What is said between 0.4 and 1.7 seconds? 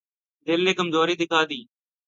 دل نے کمزوری دکھا دی۔